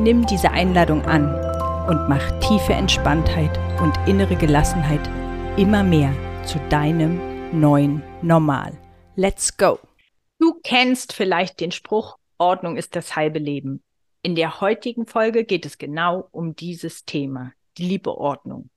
[0.00, 1.26] Nimm diese Einladung an
[1.86, 3.50] und mach tiefe Entspanntheit
[3.82, 5.06] und innere Gelassenheit
[5.58, 6.14] immer mehr
[6.46, 7.20] zu deinem
[7.52, 8.72] neuen Normal.
[9.16, 9.78] Let's go!
[10.38, 13.82] Du kennst vielleicht den Spruch, Ordnung ist das halbe Leben.
[14.22, 18.70] In der heutigen Folge geht es genau um dieses Thema, die liebe Ordnung.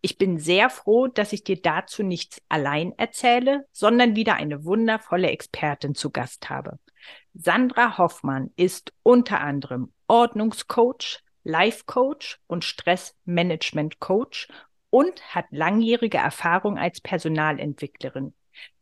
[0.00, 5.28] Ich bin sehr froh, dass ich dir dazu nichts allein erzähle, sondern wieder eine wundervolle
[5.28, 6.78] Expertin zu Gast habe.
[7.34, 14.48] Sandra Hoffmann ist unter anderem Ordnungscoach, Life Coach und Stressmanagement Coach
[14.90, 18.34] und hat langjährige Erfahrung als Personalentwicklerin.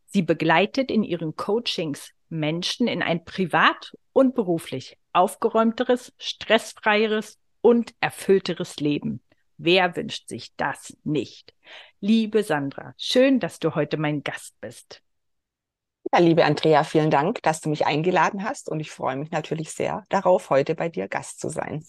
[0.07, 8.77] Sie begleitet in ihren Coachings Menschen in ein privat und beruflich aufgeräumteres, stressfreieres und erfüllteres
[8.77, 9.21] Leben.
[9.57, 11.53] Wer wünscht sich das nicht?
[11.99, 15.01] Liebe Sandra, schön, dass du heute mein Gast bist.
[16.13, 19.71] Ja, liebe Andrea, vielen Dank, dass du mich eingeladen hast und ich freue mich natürlich
[19.71, 21.85] sehr darauf, heute bei dir Gast zu sein.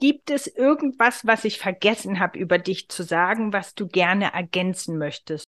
[0.00, 4.98] Gibt es irgendwas, was ich vergessen habe, über dich zu sagen, was du gerne ergänzen
[4.98, 5.44] möchtest?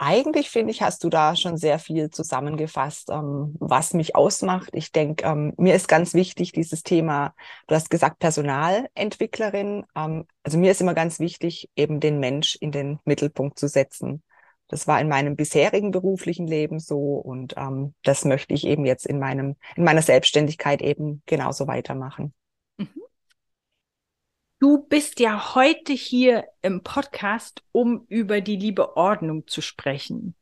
[0.00, 4.70] Eigentlich finde ich, hast du da schon sehr viel zusammengefasst, ähm, was mich ausmacht.
[4.72, 7.34] Ich denke, ähm, mir ist ganz wichtig dieses Thema,
[7.66, 9.84] du hast gesagt Personalentwicklerin.
[9.96, 14.22] Ähm, also mir ist immer ganz wichtig, eben den Mensch in den Mittelpunkt zu setzen.
[14.68, 19.06] Das war in meinem bisherigen beruflichen Leben so und ähm, das möchte ich eben jetzt
[19.06, 22.34] in meinem in meiner Selbstständigkeit eben genauso weitermachen.
[22.76, 22.88] Mhm.
[24.60, 30.34] Du bist ja heute hier im Podcast, um über die liebe Ordnung zu sprechen.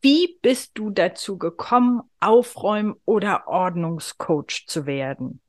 [0.00, 5.40] Wie bist du dazu gekommen, Aufräum- oder Ordnungscoach zu werden?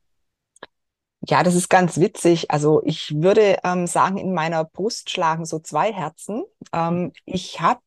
[1.22, 2.50] Ja, das ist ganz witzig.
[2.50, 6.44] Also ich würde ähm, sagen, in meiner Brust schlagen so zwei Herzen.
[6.72, 7.80] Ähm, ich habe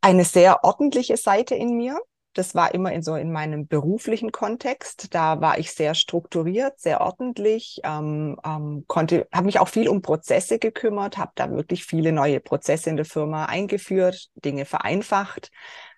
[0.00, 1.98] eine sehr ordentliche Seite in mir.
[2.34, 5.12] Das war immer in so in meinem beruflichen Kontext.
[5.14, 10.02] Da war ich sehr strukturiert, sehr ordentlich, ähm, ähm, konnte, habe mich auch viel um
[10.02, 15.50] Prozesse gekümmert, habe da wirklich viele neue Prozesse in der Firma eingeführt, Dinge vereinfacht.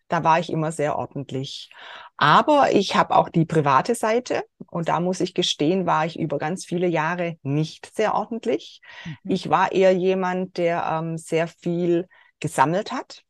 [0.08, 1.70] Da war ich immer sehr ordentlich.
[2.16, 6.38] Aber ich habe auch die private Seite und da muss ich gestehen, war ich über
[6.38, 8.80] ganz viele Jahre nicht sehr ordentlich.
[9.04, 9.16] Mhm.
[9.24, 12.08] Ich war eher jemand, der ähm, sehr viel
[12.40, 13.24] gesammelt hat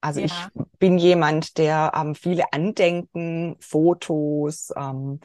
[0.00, 0.26] also ja.
[0.26, 5.20] ich bin jemand, der ähm, viele Andenken, Fotos, ähm,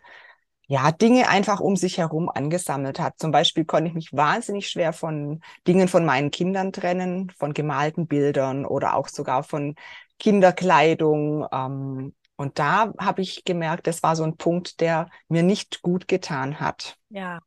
[0.67, 3.19] ja, Dinge einfach um sich herum angesammelt hat.
[3.19, 8.07] Zum Beispiel konnte ich mich wahnsinnig schwer von Dingen von meinen Kindern trennen, von gemalten
[8.07, 9.75] Bildern oder auch sogar von
[10.19, 11.45] Kinderkleidung.
[11.51, 16.07] Ähm, und da habe ich gemerkt, das war so ein Punkt, der mir nicht gut
[16.07, 16.97] getan hat.
[17.09, 17.39] Ja.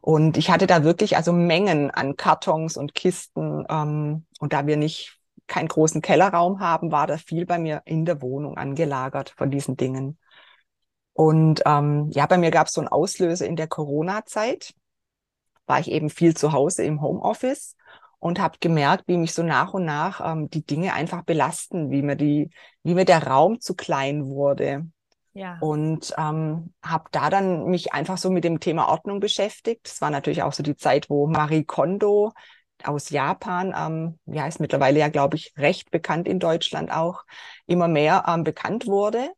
[0.00, 3.64] Und ich hatte da wirklich also Mengen an Kartons und Kisten.
[3.68, 8.04] Ähm, und da wir nicht keinen großen Kellerraum haben, war da viel bei mir in
[8.04, 10.18] der Wohnung angelagert von diesen Dingen.
[11.12, 14.74] Und ähm, ja, bei mir gab es so einen Auslöser in der Corona-Zeit.
[15.66, 17.76] War ich eben viel zu Hause im Homeoffice
[18.18, 22.02] und habe gemerkt, wie mich so nach und nach ähm, die Dinge einfach belasten, wie
[22.02, 22.50] mir die,
[22.82, 24.86] wie mir der Raum zu klein wurde.
[25.34, 25.58] Ja.
[25.60, 29.88] Und ähm, habe da dann mich einfach so mit dem Thema Ordnung beschäftigt.
[29.88, 32.32] Es war natürlich auch so die Zeit, wo Marie Kondo
[32.86, 37.24] aus Japan, ähm, ja, ist mittlerweile ja, glaube ich, recht bekannt in Deutschland auch,
[37.66, 39.30] immer mehr ähm, bekannt wurde.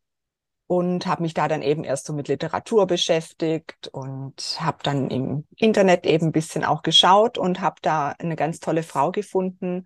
[0.66, 5.46] Und habe mich da dann eben erst so mit Literatur beschäftigt und habe dann im
[5.56, 9.84] Internet eben ein bisschen auch geschaut und habe da eine ganz tolle Frau gefunden,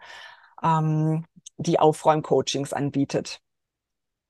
[0.63, 1.25] ähm,
[1.57, 3.41] die Aufräumcoachings anbietet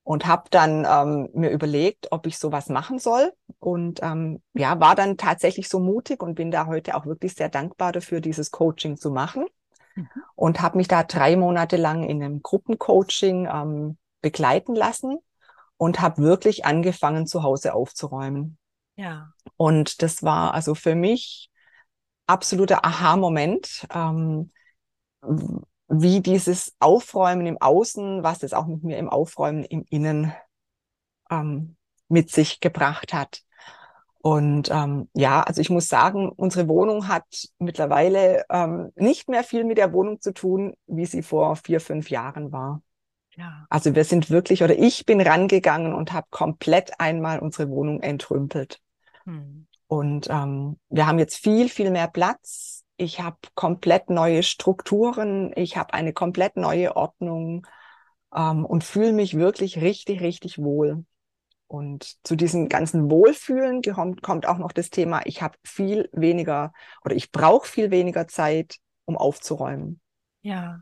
[0.09, 4.95] und habe dann ähm, mir überlegt, ob ich sowas machen soll und ähm, ja, war
[4.95, 8.97] dann tatsächlich so mutig und bin da heute auch wirklich sehr dankbar dafür, dieses Coaching
[8.97, 9.45] zu machen
[9.93, 10.09] mhm.
[10.33, 15.19] und habe mich da drei Monate lang in einem Gruppencoaching ähm, begleiten lassen
[15.77, 18.57] und habe wirklich angefangen, zu Hause aufzuräumen.
[18.95, 19.31] Ja.
[19.57, 21.51] Und das war also für mich
[22.25, 23.85] absoluter Aha-Moment.
[23.93, 24.51] Ähm,
[25.89, 30.33] wie dieses Aufräumen im Außen, was es auch mit mir im Aufräumen im Innen
[31.29, 31.75] ähm,
[32.07, 33.41] mit sich gebracht hat.
[34.21, 37.25] Und ähm, ja, also ich muss sagen, unsere Wohnung hat
[37.57, 42.09] mittlerweile ähm, nicht mehr viel mit der Wohnung zu tun, wie sie vor vier, fünf
[42.09, 42.81] Jahren war.
[43.35, 43.65] Ja.
[43.69, 48.81] Also wir sind wirklich, oder ich bin rangegangen und habe komplett einmal unsere Wohnung entrümpelt.
[49.23, 49.67] Hm.
[49.87, 52.83] Und ähm, wir haben jetzt viel, viel mehr Platz.
[52.99, 55.53] Ich habe komplett neue Strukturen.
[55.55, 57.65] Ich habe eine komplett neue Ordnung
[58.35, 61.05] ähm, und fühle mich wirklich richtig, richtig wohl.
[61.67, 66.73] Und zu diesem ganzen Wohlfühlen kommt, kommt auch noch das Thema, ich habe viel weniger
[67.05, 70.01] oder ich brauche viel weniger Zeit, um aufzuräumen.
[70.41, 70.81] Ja.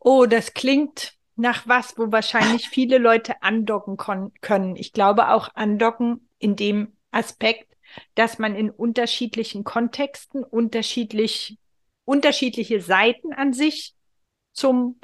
[0.00, 4.76] Oh, das klingt nach was, wo wahrscheinlich viele Leute andocken können.
[4.76, 7.75] Ich glaube auch andocken in dem Aspekt,
[8.14, 11.58] dass man in unterschiedlichen Kontexten unterschiedlich,
[12.04, 13.94] unterschiedliche Seiten an sich
[14.52, 15.00] zum,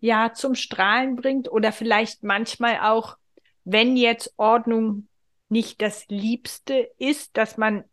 [0.00, 3.16] ja, zum Strahlen bringt oder vielleicht manchmal auch
[3.64, 5.08] wenn jetzt Ordnung
[5.48, 7.84] nicht das Liebste ist, dass man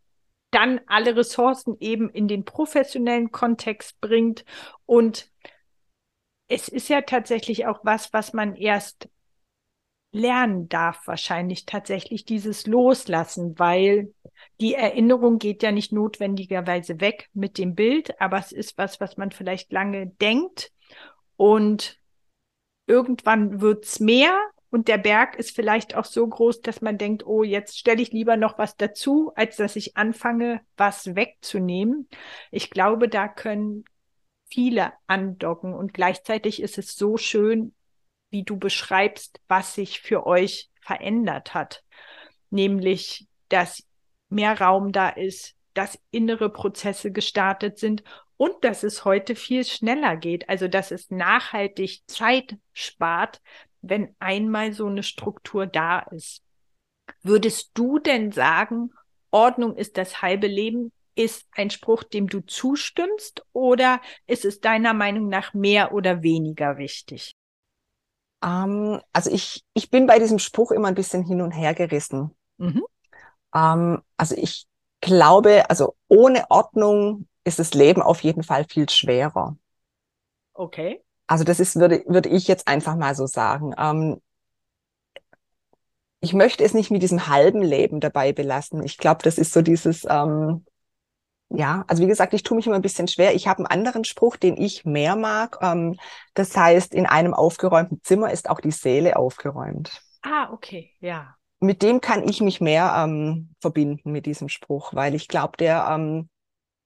[0.50, 4.44] dann alle Ressourcen eben in den professionellen Kontext bringt.
[4.86, 5.30] Und
[6.48, 9.08] es ist ja tatsächlich auch was, was man erst
[10.12, 14.12] lernen darf, wahrscheinlich tatsächlich dieses Loslassen, weil
[14.60, 19.16] die Erinnerung geht ja nicht notwendigerweise weg mit dem Bild, aber es ist was, was
[19.16, 20.72] man vielleicht lange denkt
[21.36, 21.98] und
[22.86, 24.36] irgendwann wird's mehr
[24.70, 28.12] und der Berg ist vielleicht auch so groß, dass man denkt, oh, jetzt stelle ich
[28.12, 32.08] lieber noch was dazu, als dass ich anfange, was wegzunehmen.
[32.50, 33.84] Ich glaube, da können
[34.48, 37.74] viele andocken und gleichzeitig ist es so schön,
[38.30, 41.84] wie du beschreibst, was sich für euch verändert hat.
[42.50, 43.84] Nämlich, dass
[44.28, 48.02] mehr Raum da ist, dass innere Prozesse gestartet sind
[48.36, 50.48] und dass es heute viel schneller geht.
[50.48, 53.40] Also, dass es nachhaltig Zeit spart,
[53.82, 56.42] wenn einmal so eine Struktur da ist.
[57.22, 58.92] Würdest du denn sagen,
[59.30, 60.92] Ordnung ist das halbe Leben?
[61.14, 66.78] Ist ein Spruch, dem du zustimmst oder ist es deiner Meinung nach mehr oder weniger
[66.78, 67.34] wichtig?
[68.42, 72.34] Ähm, also ich, ich bin bei diesem Spruch immer ein bisschen hin und her gerissen.
[72.58, 72.84] Mhm.
[73.54, 74.66] Ähm, also ich
[75.00, 79.56] glaube, also ohne Ordnung ist das Leben auf jeden Fall viel schwerer.
[80.52, 81.02] Okay.
[81.26, 83.74] Also das ist, würde, würde ich jetzt einfach mal so sagen.
[83.78, 84.20] Ähm,
[86.20, 88.82] ich möchte es nicht mit diesem halben Leben dabei belassen.
[88.82, 90.66] Ich glaube, das ist so dieses, ähm,
[91.50, 93.34] ja, also wie gesagt, ich tue mich immer ein bisschen schwer.
[93.34, 95.58] Ich habe einen anderen Spruch, den ich mehr mag.
[95.60, 95.96] Ähm,
[96.34, 100.00] das heißt, in einem aufgeräumten Zimmer ist auch die Seele aufgeräumt.
[100.22, 101.34] Ah, okay, ja.
[101.58, 105.88] Mit dem kann ich mich mehr ähm, verbinden mit diesem Spruch, weil ich glaube, der
[105.90, 106.28] ähm,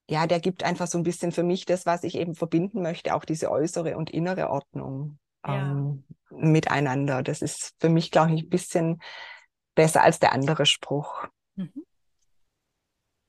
[0.08, 3.14] ja, der gibt einfach so ein bisschen für mich das, was ich eben verbinden möchte,
[3.14, 5.70] auch diese äußere und innere Ordnung ja.
[5.70, 7.22] ähm, miteinander.
[7.22, 9.00] Das ist für mich, glaube ich, ein bisschen
[9.74, 11.26] besser als der andere Spruch.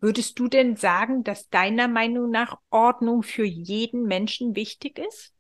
[0.06, 5.34] Würdest du denn sagen, dass deiner Meinung nach Ordnung für jeden Menschen wichtig ist?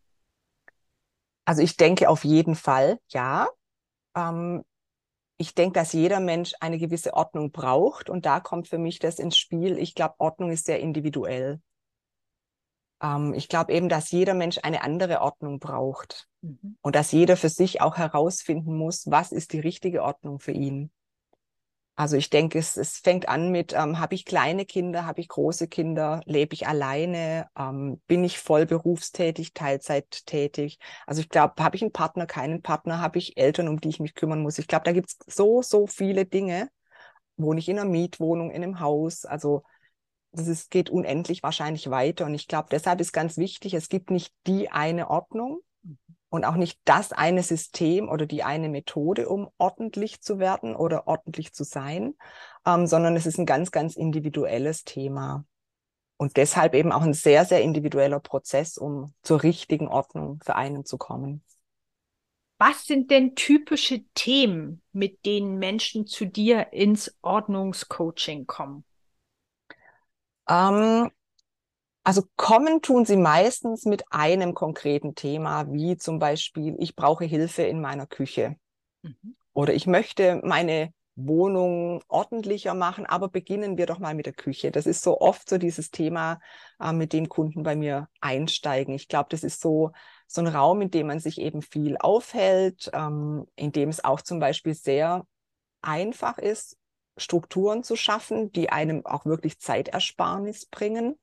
[1.45, 3.47] Also ich denke auf jeden Fall, ja.
[4.15, 4.63] Ähm,
[5.37, 9.19] ich denke, dass jeder Mensch eine gewisse Ordnung braucht und da kommt für mich das
[9.19, 9.77] ins Spiel.
[9.77, 11.61] Ich glaube, Ordnung ist sehr individuell.
[13.03, 16.75] Ähm, ich glaube eben, dass jeder Mensch eine andere Ordnung braucht mhm.
[16.81, 20.89] und dass jeder für sich auch herausfinden muss, was ist die richtige Ordnung für ihn.
[21.97, 25.29] Also ich denke, es, es fängt an mit, ähm, habe ich kleine Kinder, habe ich
[25.29, 30.77] große Kinder, lebe ich alleine, ähm, bin ich voll berufstätig, Teilzeit tätig.
[31.07, 34.01] Also ich glaube, habe ich einen Partner, keinen Partner, habe ich Eltern, um die ich
[34.01, 34.59] mich kümmern muss.
[34.59, 36.69] Ich glaube, da gibt's so, so viele Dinge.
[37.37, 39.23] Wohne ich in einer Mietwohnung, in einem Haus?
[39.23, 39.63] Also
[40.33, 42.25] das ist, geht unendlich wahrscheinlich weiter.
[42.25, 45.61] Und ich glaube, deshalb ist ganz wichtig, es gibt nicht die eine Ordnung,
[46.35, 51.07] und auch nicht das eine System oder die eine Methode, um ordentlich zu werden oder
[51.07, 52.15] ordentlich zu sein,
[52.65, 55.45] ähm, sondern es ist ein ganz, ganz individuelles Thema.
[56.17, 60.85] Und deshalb eben auch ein sehr, sehr individueller Prozess, um zur richtigen Ordnung für einen
[60.85, 61.43] zu kommen.
[62.57, 68.85] Was sind denn typische Themen, mit denen Menschen zu dir ins Ordnungscoaching kommen?
[70.47, 71.11] Ähm,
[72.05, 77.63] also kommen tun sie meistens mit einem konkreten Thema, wie zum Beispiel, ich brauche Hilfe
[77.63, 78.57] in meiner Küche.
[79.01, 79.35] Mhm.
[79.53, 84.69] Oder ich möchte meine Wohnung ordentlicher machen, aber beginnen wir doch mal mit der Küche.
[84.69, 86.39] Das ist so oft so dieses Thema,
[86.79, 88.93] äh, mit dem Kunden bei mir einsteigen.
[88.93, 89.91] Ich glaube, das ist so,
[90.27, 94.21] so ein Raum, in dem man sich eben viel aufhält, ähm, in dem es auch
[94.21, 95.25] zum Beispiel sehr
[95.81, 96.77] einfach ist,
[97.17, 101.17] Strukturen zu schaffen, die einem auch wirklich Zeitersparnis bringen.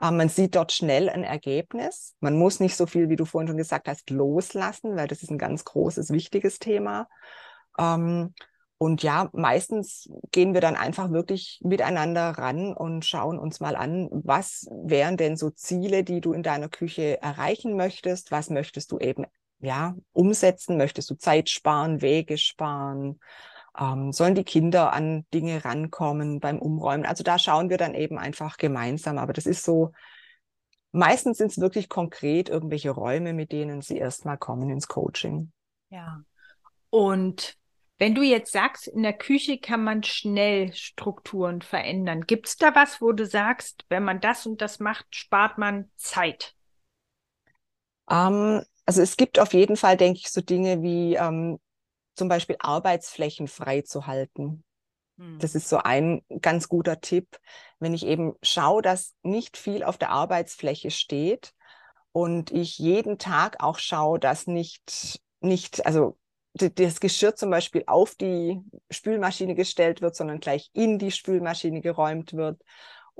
[0.00, 2.14] Ähm, man sieht dort schnell ein Ergebnis.
[2.20, 5.30] Man muss nicht so viel, wie du vorhin schon gesagt hast, loslassen, weil das ist
[5.30, 7.08] ein ganz großes, wichtiges Thema.
[7.78, 8.34] Ähm,
[8.82, 14.08] und ja, meistens gehen wir dann einfach wirklich miteinander ran und schauen uns mal an,
[14.10, 18.30] was wären denn so Ziele, die du in deiner Küche erreichen möchtest?
[18.30, 19.26] Was möchtest du eben
[19.58, 20.78] ja umsetzen?
[20.78, 23.20] Möchtest du Zeit sparen, Wege sparen?
[23.80, 27.06] Ähm, sollen die Kinder an Dinge rankommen beim Umräumen?
[27.06, 29.16] Also da schauen wir dann eben einfach gemeinsam.
[29.16, 29.92] Aber das ist so,
[30.92, 35.50] meistens sind es wirklich konkret irgendwelche Räume, mit denen sie erstmal kommen ins Coaching.
[35.88, 36.22] Ja.
[36.90, 37.56] Und
[37.98, 42.74] wenn du jetzt sagst, in der Küche kann man schnell Strukturen verändern, gibt es da
[42.74, 46.54] was, wo du sagst, wenn man das und das macht, spart man Zeit?
[48.10, 51.58] Ähm, also es gibt auf jeden Fall, denke ich, so Dinge wie ähm,
[52.14, 54.64] zum Beispiel Arbeitsflächen freizuhalten.
[55.18, 55.38] Hm.
[55.38, 57.38] Das ist so ein ganz guter Tipp,
[57.78, 61.54] wenn ich eben schaue, dass nicht viel auf der Arbeitsfläche steht
[62.12, 66.18] und ich jeden Tag auch schaue, dass nicht, nicht, also
[66.54, 72.32] das Geschirr zum Beispiel auf die Spülmaschine gestellt wird, sondern gleich in die Spülmaschine geräumt
[72.32, 72.60] wird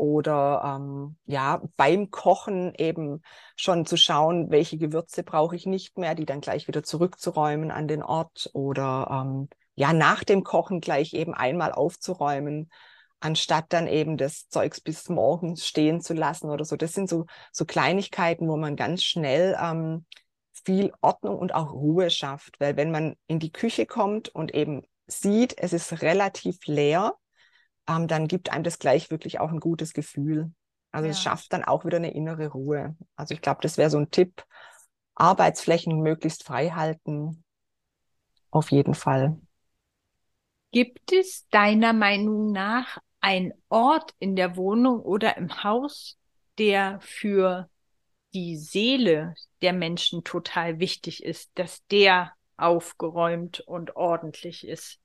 [0.00, 3.20] oder ähm, ja beim Kochen eben
[3.54, 7.86] schon zu schauen, welche Gewürze brauche ich nicht mehr, die dann gleich wieder zurückzuräumen an
[7.86, 12.70] den Ort oder ähm, ja nach dem Kochen gleich eben einmal aufzuräumen,
[13.20, 16.76] anstatt dann eben das Zeugs bis morgens stehen zu lassen oder so.
[16.76, 20.06] Das sind so so Kleinigkeiten, wo man ganz schnell ähm,
[20.64, 24.82] viel Ordnung und auch Ruhe schafft, weil wenn man in die Küche kommt und eben
[25.06, 27.16] sieht, es ist relativ leer,
[27.90, 30.52] ähm, dann gibt einem das gleich wirklich auch ein gutes Gefühl.
[30.92, 31.12] Also ja.
[31.12, 32.96] es schafft dann auch wieder eine innere Ruhe.
[33.16, 34.44] Also ich glaube, das wäre so ein Tipp.
[35.14, 37.44] Arbeitsflächen möglichst frei halten.
[38.50, 39.38] Auf jeden Fall.
[40.72, 46.16] Gibt es deiner Meinung nach einen Ort in der Wohnung oder im Haus,
[46.58, 47.68] der für
[48.32, 55.00] die Seele der Menschen total wichtig ist, dass der aufgeräumt und ordentlich ist?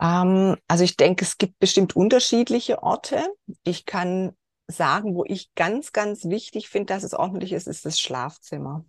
[0.00, 3.22] Ähm, also ich denke, es gibt bestimmt unterschiedliche Orte.
[3.64, 7.98] Ich kann sagen, wo ich ganz, ganz wichtig finde, dass es ordentlich ist, ist das
[8.00, 8.84] Schlafzimmer.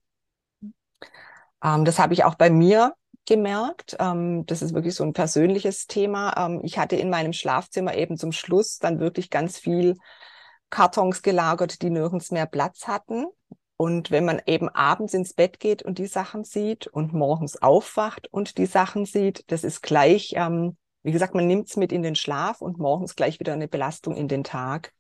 [1.64, 2.94] Ähm, das habe ich auch bei mir
[3.26, 3.98] gemerkt.
[4.00, 6.34] Ähm, das ist wirklich so ein persönliches Thema.
[6.38, 9.96] Ähm, ich hatte in meinem Schlafzimmer eben zum Schluss dann wirklich ganz viel
[10.70, 13.26] Kartons gelagert, die nirgends mehr Platz hatten.
[13.78, 18.28] Und wenn man eben abends ins Bett geht und die Sachen sieht und morgens aufwacht
[18.32, 22.04] und die Sachen sieht, das ist gleich ähm, wie gesagt, man nimmt es mit in
[22.04, 24.94] den Schlaf und morgens gleich wieder eine Belastung in den Tag.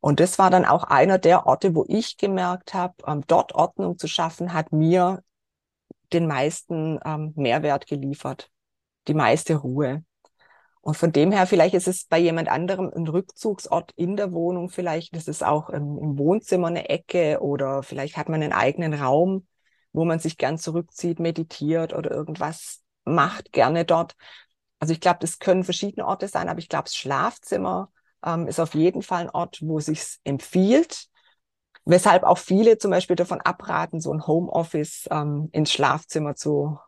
[0.00, 3.98] Und das war dann auch einer der Orte, wo ich gemerkt habe, ähm, dort Ordnung
[3.98, 5.22] zu schaffen, hat mir
[6.12, 8.50] den meisten ähm, Mehrwert geliefert,
[9.08, 10.04] die meiste Ruhe.
[10.80, 14.68] Und von dem her, vielleicht ist es bei jemand anderem ein Rückzugsort in der Wohnung,
[14.68, 18.94] vielleicht ist es auch im, im Wohnzimmer eine Ecke oder vielleicht hat man einen eigenen
[18.94, 19.48] Raum,
[19.92, 24.14] wo man sich gern zurückzieht, meditiert oder irgendwas macht, gerne dort.
[24.86, 27.90] Also ich glaube, das können verschiedene Orte sein, aber ich glaube, das Schlafzimmer
[28.24, 31.08] ähm, ist auf jeden Fall ein Ort, wo sich empfiehlt.
[31.84, 36.78] Weshalb auch viele zum Beispiel davon abraten, so ein Homeoffice ähm, ins Schlafzimmer zu,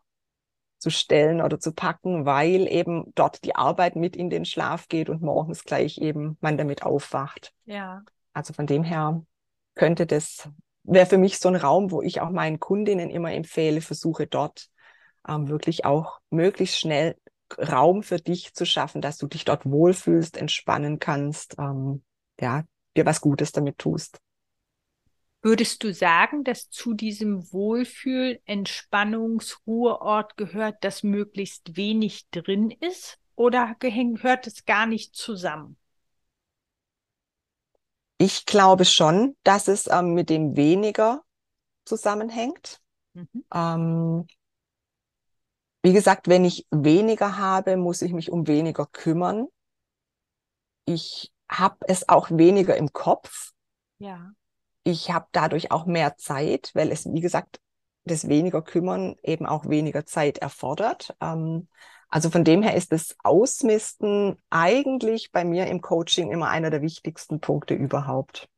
[0.77, 5.09] zu stellen oder zu packen, weil eben dort die Arbeit mit in den Schlaf geht
[5.09, 7.51] und morgens gleich eben man damit aufwacht.
[7.65, 8.03] Ja.
[8.31, 9.25] Also von dem her
[9.75, 10.47] könnte das,
[10.83, 14.69] wäre für mich so ein Raum, wo ich auch meinen Kundinnen immer empfehle, versuche dort
[15.27, 17.17] ähm, wirklich auch möglichst schnell
[17.57, 22.03] Raum für dich zu schaffen, dass du dich dort wohlfühlst, entspannen kannst, ähm,
[22.39, 22.63] ja,
[22.95, 24.19] dir was Gutes damit tust.
[25.41, 33.17] Würdest du sagen, dass zu diesem Wohlfühl, Entspannungsruheort gehört, dass möglichst wenig drin ist?
[33.35, 35.77] Oder gehört es gar nicht zusammen?
[38.17, 41.23] Ich glaube schon, dass es ähm, mit dem weniger
[41.85, 42.81] zusammenhängt.
[43.13, 43.45] Mhm.
[43.53, 44.27] Ähm,
[45.81, 49.47] wie gesagt, wenn ich weniger habe, muss ich mich um weniger kümmern.
[50.85, 53.51] Ich habe es auch weniger im Kopf.
[53.99, 54.31] Ja.
[54.83, 57.59] Ich habe dadurch auch mehr Zeit, weil es, wie gesagt,
[58.03, 61.15] das weniger kümmern eben auch weniger Zeit erfordert.
[61.21, 61.67] Ähm,
[62.09, 66.81] also von dem her ist das Ausmisten eigentlich bei mir im Coaching immer einer der
[66.81, 68.49] wichtigsten Punkte überhaupt.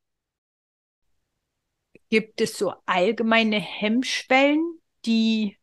[2.10, 5.58] Gibt es so allgemeine Hemmschwellen, die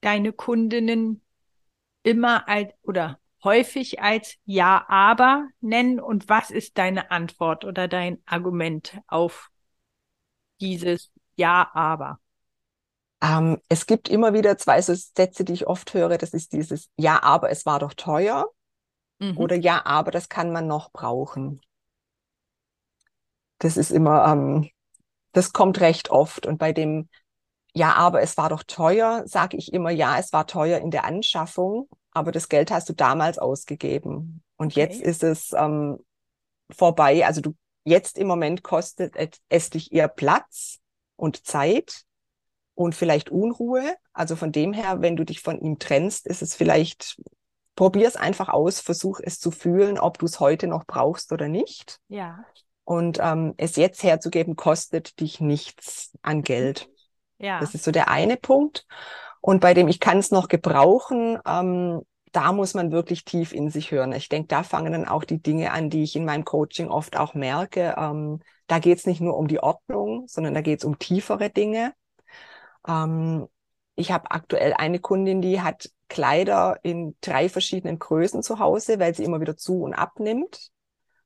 [0.00, 1.22] deine Kundinnen
[2.02, 8.18] immer als oder häufig als Ja, aber nennen und was ist deine Antwort oder dein
[8.26, 9.50] Argument auf
[10.60, 12.20] dieses Ja, aber?
[13.22, 16.18] Ähm, es gibt immer wieder zwei so Sätze, die ich oft höre.
[16.18, 18.50] Das ist dieses Ja, aber es war doch teuer
[19.20, 19.36] mhm.
[19.38, 21.60] oder Ja, aber das kann man noch brauchen.
[23.58, 24.70] Das ist immer, ähm,
[25.32, 27.08] das kommt recht oft und bei dem
[27.76, 31.04] ja, aber es war doch teuer, sage ich immer, ja, es war teuer in der
[31.04, 34.42] Anschaffung, aber das Geld hast du damals ausgegeben.
[34.56, 34.80] Und okay.
[34.80, 35.98] jetzt ist es ähm,
[36.70, 37.26] vorbei.
[37.26, 37.54] Also du
[37.84, 39.14] jetzt im Moment kostet
[39.50, 40.78] es dich eher Platz
[41.16, 42.04] und Zeit
[42.74, 43.94] und vielleicht Unruhe.
[44.14, 47.20] Also von dem her, wenn du dich von ihm trennst, ist es vielleicht
[47.74, 51.48] probier es einfach aus, versuch es zu fühlen, ob du es heute noch brauchst oder
[51.48, 52.00] nicht.
[52.08, 52.42] Ja.
[52.84, 56.88] Und ähm, es jetzt herzugeben, kostet dich nichts an Geld.
[57.38, 57.60] Ja.
[57.60, 58.86] Das ist so der eine Punkt.
[59.40, 62.02] Und bei dem ich kann es noch gebrauchen, ähm,
[62.32, 64.12] da muss man wirklich tief in sich hören.
[64.12, 67.16] Ich denke, da fangen dann auch die Dinge an, die ich in meinem Coaching oft
[67.16, 67.94] auch merke.
[67.96, 71.48] Ähm, da geht es nicht nur um die Ordnung, sondern da geht es um tiefere
[71.50, 71.94] Dinge.
[72.86, 73.46] Ähm,
[73.94, 79.14] ich habe aktuell eine Kundin, die hat Kleider in drei verschiedenen Größen zu Hause, weil
[79.14, 80.70] sie immer wieder zu und abnimmt.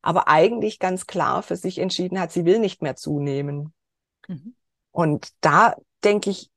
[0.02, 3.74] Aber eigentlich ganz klar für sich entschieden hat, sie will nicht mehr zunehmen.
[4.28, 4.54] Mhm.
[4.92, 6.50] Und da denke ich,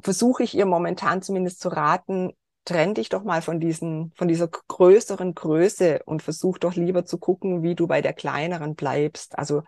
[0.00, 2.32] versuche ich ihr momentan zumindest zu raten,
[2.64, 7.18] trenn dich doch mal von diesen, von dieser größeren Größe und versuch doch lieber zu
[7.18, 9.38] gucken, wie du bei der kleineren bleibst.
[9.38, 9.62] Also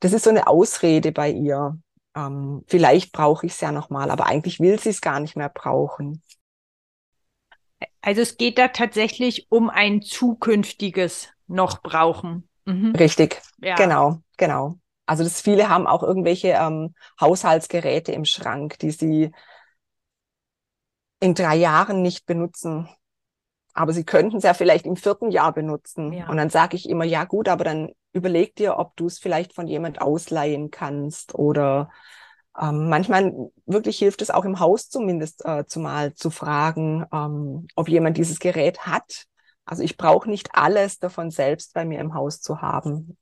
[0.00, 1.78] das ist so eine Ausrede bei ihr.
[2.14, 5.48] Ähm, vielleicht brauche ich es ja nochmal, aber eigentlich will sie es gar nicht mehr
[5.48, 6.22] brauchen.
[8.00, 12.48] Also es geht da tatsächlich um ein zukünftiges noch brauchen.
[12.64, 12.94] Mhm.
[12.96, 13.74] Richtig, ja.
[13.74, 14.78] genau, genau.
[15.06, 19.32] Also das viele haben auch irgendwelche ähm, Haushaltsgeräte im Schrank, die sie
[21.20, 22.88] in drei Jahren nicht benutzen.
[23.74, 26.12] Aber sie könnten es ja vielleicht im vierten Jahr benutzen.
[26.12, 26.28] Ja.
[26.28, 29.54] Und dann sage ich immer, ja gut, aber dann überleg dir, ob du es vielleicht
[29.54, 31.90] von jemand ausleihen kannst oder
[32.60, 33.32] ähm, manchmal
[33.64, 38.40] wirklich hilft es auch im Haus zumindest äh, zumal zu fragen, ähm, ob jemand dieses
[38.40, 39.24] Gerät hat.
[39.64, 43.16] Also ich brauche nicht alles davon selbst bei mir im Haus zu haben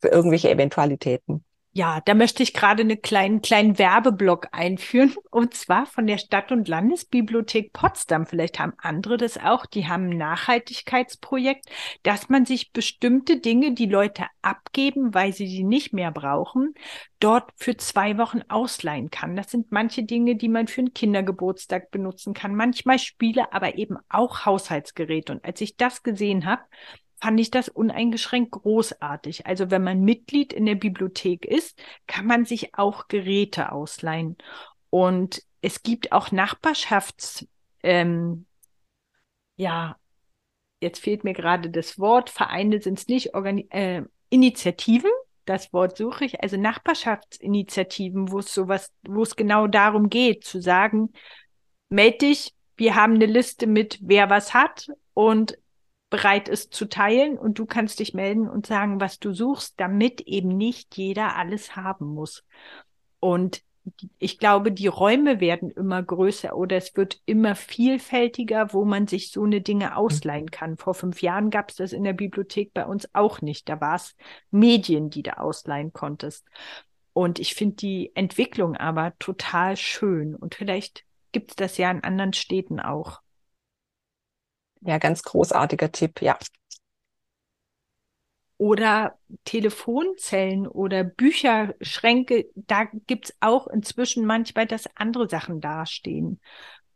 [0.00, 1.44] für irgendwelche Eventualitäten.
[1.78, 5.14] Ja, da möchte ich gerade einen kleinen, kleinen Werbeblock einführen.
[5.30, 8.24] Und zwar von der Stadt- und Landesbibliothek Potsdam.
[8.24, 9.66] Vielleicht haben andere das auch.
[9.66, 11.66] Die haben ein Nachhaltigkeitsprojekt,
[12.02, 16.72] dass man sich bestimmte Dinge, die Leute abgeben, weil sie sie nicht mehr brauchen,
[17.20, 19.36] dort für zwei Wochen ausleihen kann.
[19.36, 22.54] Das sind manche Dinge, die man für einen Kindergeburtstag benutzen kann.
[22.54, 25.30] Manchmal Spiele, aber eben auch Haushaltsgeräte.
[25.30, 26.62] Und als ich das gesehen habe,
[27.20, 29.46] fand ich das uneingeschränkt großartig.
[29.46, 34.36] Also wenn man Mitglied in der Bibliothek ist, kann man sich auch Geräte ausleihen.
[34.90, 37.46] Und es gibt auch Nachbarschafts,
[37.82, 38.46] ähm,
[39.56, 39.96] ja,
[40.80, 45.10] jetzt fehlt mir gerade das Wort, Vereine sind es nicht, Organi äh, Initiativen,
[45.44, 50.60] das Wort suche ich, also Nachbarschaftsinitiativen, wo es sowas, wo es genau darum geht, zu
[50.60, 51.12] sagen,
[51.88, 55.56] meld dich, wir haben eine Liste mit, wer was hat und
[56.10, 60.20] bereit ist zu teilen und du kannst dich melden und sagen, was du suchst, damit
[60.22, 62.44] eben nicht jeder alles haben muss.
[63.18, 63.62] Und
[64.18, 69.30] ich glaube, die Räume werden immer größer oder es wird immer vielfältiger, wo man sich
[69.30, 70.76] so eine Dinge ausleihen kann.
[70.76, 73.68] Vor fünf Jahren gab es das in der Bibliothek bei uns auch nicht.
[73.68, 74.16] Da war es
[74.50, 76.44] Medien, die du ausleihen konntest.
[77.12, 80.34] Und ich finde die Entwicklung aber total schön.
[80.34, 83.20] Und vielleicht gibt es das ja in anderen Städten auch.
[84.80, 86.38] Ja, ganz großartiger Tipp, ja.
[88.58, 96.40] Oder Telefonzellen oder Bücherschränke, da gibt's auch inzwischen manchmal, dass andere Sachen dastehen.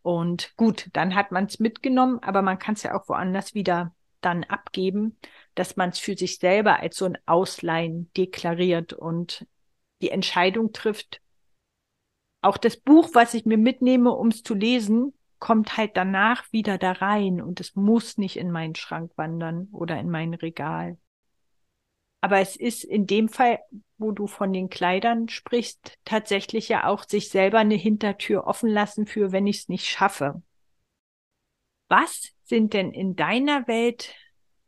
[0.02, 3.94] Und gut, dann hat man es mitgenommen, aber man kann es ja auch woanders wieder
[4.22, 5.18] dann abgeben,
[5.54, 9.46] dass man es für sich selber als so ein Ausleihen deklariert und
[10.00, 11.20] die Entscheidung trifft.
[12.42, 16.79] Auch das Buch, was ich mir mitnehme, um es zu lesen, kommt halt danach wieder
[16.79, 20.98] da rein und es muss nicht in meinen Schrank wandern oder in mein Regal.
[22.20, 23.59] Aber es ist in dem Fall,
[23.96, 29.07] wo du von den Kleidern sprichst, tatsächlich ja auch sich selber eine Hintertür offen lassen
[29.07, 30.42] für, wenn ich es nicht schaffe.
[31.88, 34.14] Was sind denn in deiner Welt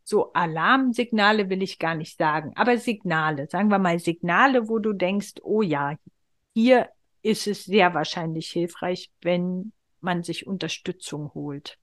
[0.04, 4.92] so Alarmsignale, will ich gar nicht sagen, aber Signale, sagen wir mal Signale, wo du
[4.92, 5.96] denkst, oh ja,
[6.54, 6.88] hier
[7.22, 11.78] ist es sehr wahrscheinlich hilfreich, wenn man sich Unterstützung holt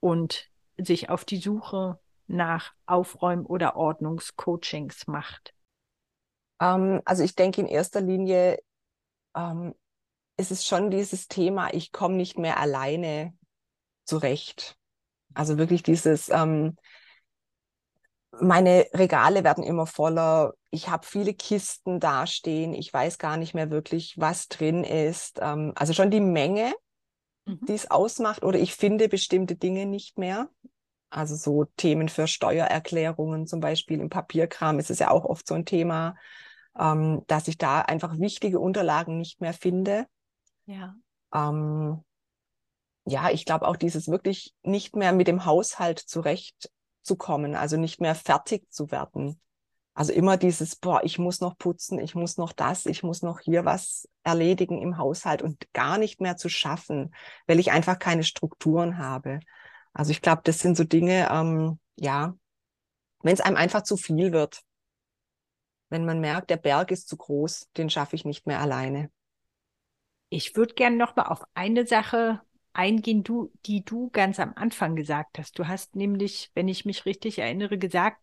[0.00, 5.54] und sich auf die Suche nach Aufräum- oder Ordnungscoachings macht?
[6.60, 8.58] Ähm, also ich denke in erster Linie
[9.34, 9.74] ähm,
[10.36, 13.32] ist es schon dieses Thema, ich komme nicht mehr alleine
[14.04, 14.76] zurecht.
[15.34, 16.76] Also wirklich dieses, ähm,
[18.40, 23.70] meine Regale werden immer voller, ich habe viele Kisten dastehen, ich weiß gar nicht mehr
[23.70, 25.38] wirklich, was drin ist.
[25.40, 26.74] Ähm, also schon die Menge
[27.46, 27.60] mhm.
[27.66, 30.50] die es ausmacht, oder ich finde bestimmte Dinge nicht mehr.
[31.08, 35.54] Also so Themen für Steuererklärungen zum Beispiel im Papierkram ist es ja auch oft so
[35.54, 36.16] ein Thema,
[36.78, 40.06] ähm, dass ich da einfach wichtige Unterlagen nicht mehr finde.
[40.66, 40.94] Ja.
[41.32, 42.04] Ähm,
[43.06, 48.16] ja, ich glaube auch dieses wirklich nicht mehr mit dem Haushalt zurechtzukommen, also nicht mehr
[48.16, 49.40] fertig zu werden.
[49.96, 53.40] Also immer dieses, boah, ich muss noch putzen, ich muss noch das, ich muss noch
[53.40, 57.14] hier was erledigen im Haushalt und gar nicht mehr zu schaffen,
[57.46, 59.40] weil ich einfach keine Strukturen habe.
[59.94, 62.36] Also ich glaube, das sind so Dinge, ähm, ja,
[63.22, 64.60] wenn es einem einfach zu viel wird.
[65.88, 69.10] Wenn man merkt, der Berg ist zu groß, den schaffe ich nicht mehr alleine.
[70.28, 72.42] Ich würde gerne noch mal auf eine Sache
[72.74, 75.58] eingehen, du, die du ganz am Anfang gesagt hast.
[75.58, 78.20] Du hast nämlich, wenn ich mich richtig erinnere, gesagt,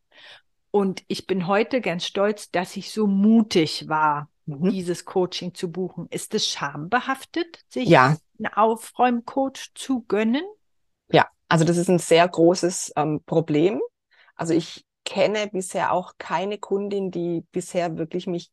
[0.76, 4.72] und ich bin heute ganz stolz, dass ich so mutig war, mhm.
[4.72, 6.08] dieses Coaching zu buchen.
[6.10, 8.18] Ist es schambehaftet, sich ja.
[8.40, 10.44] einen Aufräumcoach zu gönnen?
[11.12, 13.82] Ja, also das ist ein sehr großes ähm, Problem.
[14.36, 18.50] Also ich kenne bisher auch keine Kundin, die bisher wirklich mich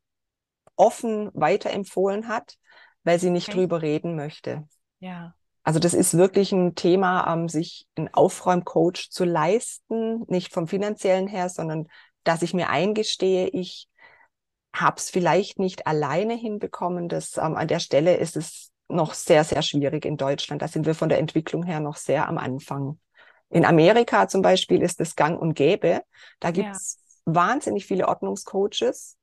[0.77, 2.59] offen weiterempfohlen hat,
[3.03, 3.61] weil sie nicht okay.
[3.61, 4.69] drüber reden möchte.
[4.99, 5.35] Ja.
[5.63, 11.27] Also das ist wirklich ein Thema, ähm, sich einen Aufräumcoach zu leisten, nicht vom finanziellen
[11.27, 11.89] her, sondern
[12.25, 13.89] dass ich mir eingestehe, ich
[14.75, 17.09] habe es vielleicht nicht alleine hinbekommen.
[17.09, 20.63] Das, ähm, an der Stelle ist es noch sehr, sehr schwierig in Deutschland.
[20.63, 22.99] Da sind wir von der Entwicklung her noch sehr am Anfang.
[23.49, 26.03] In Amerika zum Beispiel ist es gang und gäbe.
[26.39, 27.35] Da gibt's ja.
[27.35, 29.17] wahnsinnig viele Ordnungscoaches.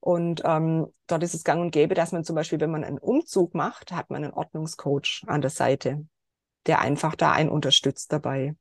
[0.00, 2.98] Und ähm, dort ist es gang und gäbe, dass man zum Beispiel, wenn man einen
[2.98, 6.06] Umzug macht, hat man einen Ordnungscoach an der Seite,
[6.66, 8.54] der einfach da einen unterstützt dabei.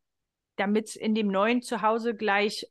[0.56, 2.69] Damit es in dem neuen Zuhause gleich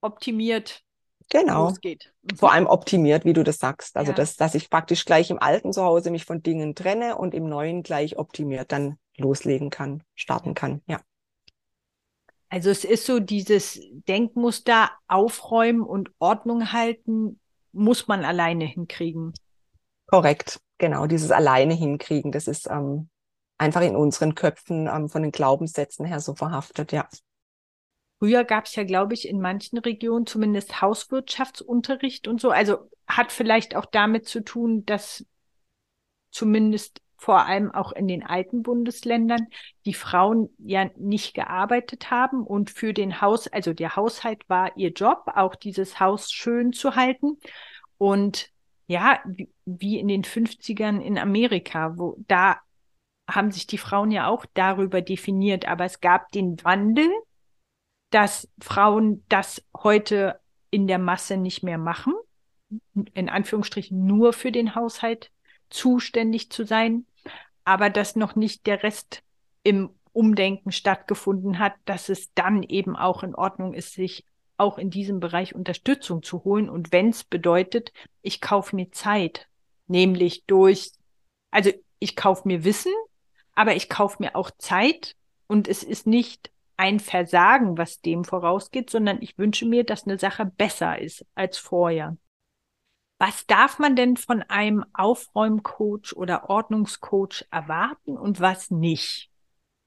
[0.00, 0.82] optimiert
[1.30, 1.68] genau.
[1.68, 2.12] losgeht.
[2.22, 2.36] Mhm.
[2.36, 3.96] Vor allem optimiert, wie du das sagst.
[3.96, 4.16] Also, ja.
[4.16, 7.82] dass, dass ich praktisch gleich im alten Zuhause mich von Dingen trenne und im neuen
[7.82, 10.82] gleich optimiert dann loslegen kann, starten kann.
[10.86, 11.00] Ja.
[12.48, 17.40] Also es ist so dieses Denkmuster aufräumen und Ordnung halten
[17.72, 19.34] muss man alleine hinkriegen.
[20.06, 21.06] Korrekt, genau.
[21.06, 23.08] Dieses alleine hinkriegen, das ist ähm,
[23.58, 27.08] einfach in unseren Köpfen ähm, von den Glaubenssätzen her so verhaftet, ja.
[28.18, 32.50] Früher gab es ja, glaube ich, in manchen Regionen zumindest Hauswirtschaftsunterricht und so.
[32.50, 35.26] Also hat vielleicht auch damit zu tun, dass
[36.30, 39.46] zumindest vor allem auch in den alten Bundesländern,
[39.84, 44.90] die Frauen ja nicht gearbeitet haben und für den Haus, also der Haushalt war ihr
[44.90, 47.38] Job, auch dieses Haus schön zu halten.
[47.98, 48.50] Und
[48.86, 49.20] ja,
[49.64, 52.60] wie in den 50ern in Amerika, wo da
[53.28, 57.10] haben sich die Frauen ja auch darüber definiert, aber es gab den Wandel,
[58.16, 62.14] dass Frauen das heute in der Masse nicht mehr machen,
[63.12, 65.30] in Anführungsstrichen nur für den Haushalt
[65.68, 67.04] zuständig zu sein,
[67.66, 69.22] aber dass noch nicht der Rest
[69.64, 74.24] im Umdenken stattgefunden hat, dass es dann eben auch in Ordnung ist, sich
[74.56, 76.70] auch in diesem Bereich Unterstützung zu holen.
[76.70, 79.46] Und wenn es bedeutet, ich kaufe mir Zeit,
[79.88, 80.92] nämlich durch,
[81.50, 82.94] also ich kaufe mir Wissen,
[83.54, 85.16] aber ich kaufe mir auch Zeit
[85.48, 90.18] und es ist nicht ein Versagen, was dem vorausgeht, sondern ich wünsche mir, dass eine
[90.18, 92.16] Sache besser ist als vorher.
[93.18, 99.30] Was darf man denn von einem Aufräumcoach oder Ordnungscoach erwarten und was nicht,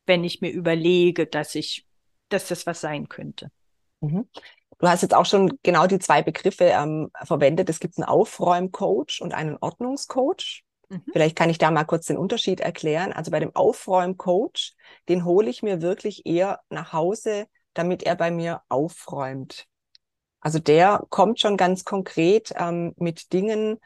[0.08, 1.86] wenn ich mir überlege, dass ich,
[2.30, 3.52] dass das was sein könnte?
[4.02, 4.28] Mhm.
[4.80, 7.70] Du hast jetzt auch schon genau die zwei Begriffe ähm, verwendet.
[7.70, 10.64] Es gibt einen Aufräumcoach und einen Ordnungscoach.
[10.90, 11.04] Mhm.
[11.12, 13.14] Vielleicht kann ich da mal kurz den Unterschied erklären.
[13.14, 14.74] Also bei dem Aufräumcoach,
[15.08, 19.68] den hole ich mir wirklich eher nach Hause, damit er bei mir aufräumt.
[20.42, 23.80] Also der kommt schon ganz konkret ähm, mit Dingen,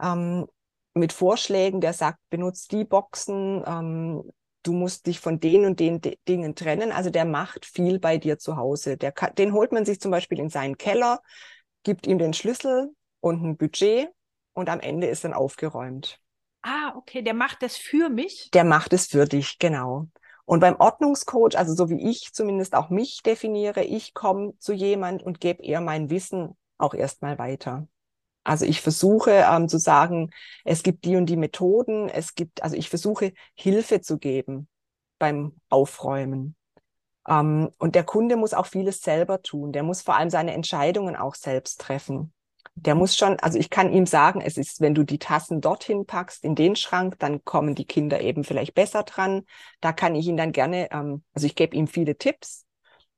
[0.00, 0.46] ähm,
[0.94, 6.00] mit Vorschlägen, der sagt, benutzt die Boxen, ähm, du musst dich von den und den
[6.00, 6.92] D Dingen trennen.
[6.92, 8.96] Also der macht viel bei dir zu Hause.
[8.96, 11.20] Der kann, den holt man sich zum Beispiel in seinen Keller,
[11.84, 12.90] gibt ihm den Schlüssel
[13.20, 14.08] und ein Budget
[14.54, 16.20] und am Ende ist dann aufgeräumt.
[16.62, 18.50] Ah, okay, der macht das für mich?
[18.52, 20.08] Der macht es für dich, genau.
[20.44, 25.22] Und beim Ordnungscoach, also so wie ich zumindest auch mich definiere, ich komme zu jemand
[25.22, 27.86] und gebe eher mein Wissen auch erstmal weiter.
[28.44, 30.30] Also ich versuche ähm, zu sagen,
[30.64, 34.68] es gibt die und die Methoden, es gibt, also ich versuche Hilfe zu geben
[35.18, 36.56] beim Aufräumen.
[37.28, 39.72] Ähm, und der Kunde muss auch vieles selber tun.
[39.72, 42.32] Der muss vor allem seine Entscheidungen auch selbst treffen
[42.86, 46.06] der muss schon, also ich kann ihm sagen, es ist, wenn du die Tassen dorthin
[46.06, 49.44] packst, in den Schrank, dann kommen die Kinder eben vielleicht besser dran.
[49.80, 52.66] Da kann ich ihn dann gerne, ähm, also ich gebe ihm viele Tipps,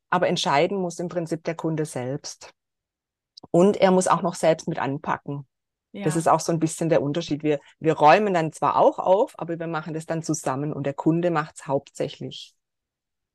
[0.08, 2.52] aber entscheiden muss im Prinzip der Kunde selbst.
[3.50, 5.46] Und er muss auch noch selbst mit anpacken.
[5.92, 6.04] Ja.
[6.04, 7.42] Das ist auch so ein bisschen der Unterschied.
[7.42, 10.94] Wir, wir räumen dann zwar auch auf, aber wir machen das dann zusammen und der
[10.94, 12.54] Kunde macht es hauptsächlich.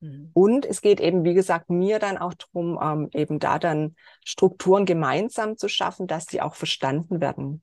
[0.00, 0.30] Mhm.
[0.32, 4.84] Und es geht eben, wie gesagt, mir dann auch darum, ähm, eben da dann Strukturen
[4.84, 7.62] gemeinsam zu schaffen, dass sie auch verstanden werden.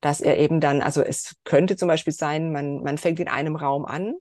[0.00, 3.56] Dass er eben dann, also es könnte zum Beispiel sein, man, man fängt in einem
[3.56, 4.14] Raum an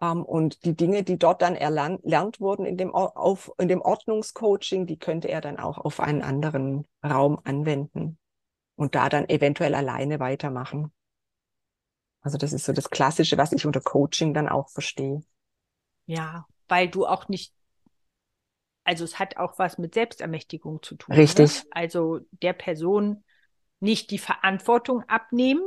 [0.00, 4.86] ähm, und die Dinge, die dort dann erlernt wurden in dem, auf, in dem Ordnungscoaching,
[4.86, 8.18] die könnte er dann auch auf einen anderen Raum anwenden
[8.74, 10.92] und da dann eventuell alleine weitermachen.
[12.20, 15.20] Also das ist so das Klassische, was ich unter Coaching dann auch verstehe.
[16.06, 17.52] Ja, weil du auch nicht
[18.86, 21.16] also es hat auch was mit Selbstermächtigung zu tun.
[21.16, 21.22] Ne?
[21.22, 21.64] Richtig.
[21.64, 21.70] Ne?
[21.72, 23.24] Also der Person
[23.80, 25.64] nicht die Verantwortung abnehmen,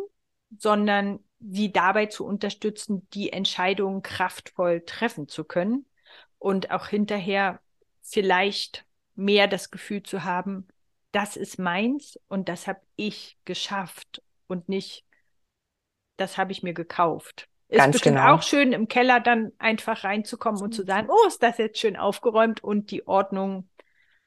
[0.58, 5.86] sondern sie dabei zu unterstützen, die Entscheidungen kraftvoll treffen zu können
[6.38, 7.60] und auch hinterher
[8.02, 8.86] vielleicht
[9.16, 10.68] mehr das Gefühl zu haben,
[11.12, 15.06] das ist meins und das habe ich geschafft und nicht,
[16.16, 17.49] das habe ich mir gekauft.
[17.70, 18.34] Ist Ganz bestimmt genau.
[18.34, 21.96] auch schön, im Keller dann einfach reinzukommen und zu sagen, oh, ist das jetzt schön
[21.96, 23.70] aufgeräumt und die Ordnung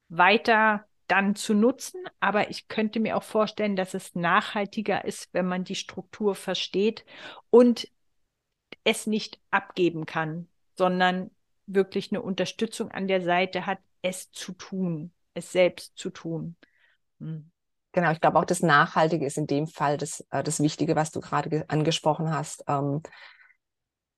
[0.09, 2.05] weiter dann zu nutzen.
[2.21, 7.05] Aber ich könnte mir auch vorstellen, dass es nachhaltiger ist, wenn man die Struktur versteht
[7.51, 7.89] und
[8.85, 11.31] es nicht abgeben kann, sondern
[11.67, 16.57] wirklich eine Unterstützung an der Seite hat, es zu tun, es selbst zu tun.
[17.19, 17.52] Hm.
[17.93, 21.11] Genau, ich glaube auch das Nachhaltige ist in dem Fall das, äh, das Wichtige, was
[21.11, 23.03] du gerade angesprochen hast, ähm,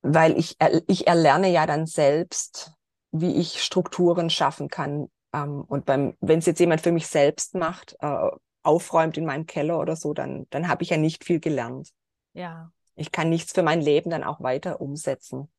[0.03, 0.57] weil ich,
[0.87, 2.73] ich erlerne ja dann selbst,
[3.11, 5.11] wie ich Strukturen schaffen kann.
[5.33, 8.31] Ähm, und beim, wenn es jetzt jemand für mich selbst macht, äh,
[8.63, 11.91] aufräumt in meinem Keller oder so, dann, dann habe ich ja nicht viel gelernt.
[12.33, 12.71] Ja.
[12.95, 15.51] Ich kann nichts für mein Leben dann auch weiter umsetzen.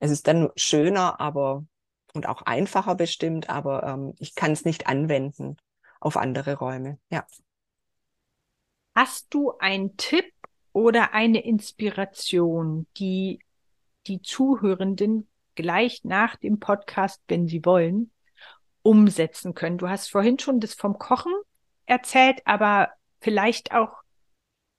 [0.00, 1.64] Es ist dann schöner, aber
[2.14, 5.56] und auch einfacher bestimmt, aber ähm, ich kann es nicht anwenden
[6.00, 6.98] auf andere Räume.
[7.10, 7.26] Ja.
[8.94, 10.32] Hast du einen Tipp
[10.72, 13.40] oder eine Inspiration, die
[14.06, 18.10] die Zuhörenden gleich nach dem Podcast, wenn sie wollen,
[18.82, 19.78] umsetzen können?
[19.78, 21.32] Du hast vorhin schon das vom Kochen
[21.86, 24.02] erzählt, aber vielleicht auch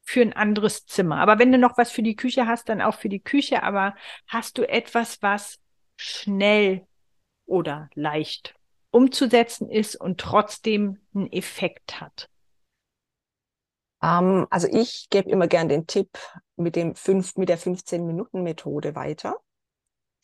[0.01, 1.19] für ein anderes Zimmer.
[1.19, 3.63] Aber wenn du noch was für die Küche hast, dann auch für die Küche.
[3.63, 3.95] Aber
[4.27, 5.60] hast du etwas, was
[5.97, 6.88] schnell
[7.45, 8.59] oder leicht
[8.91, 12.30] umzusetzen ist und trotzdem einen Effekt hat?
[14.02, 16.17] Ähm, also ich gebe immer gern den Tipp
[16.56, 19.38] mit dem fünf, mit der 15-Minuten-Methode weiter.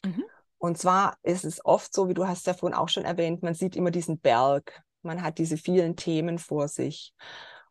[0.04, 0.24] Mhm.
[0.58, 3.54] Und zwar ist es oft so, wie du hast ja vorhin auch schon erwähnt, man
[3.54, 7.14] sieht immer diesen Berg, man hat diese vielen Themen vor sich.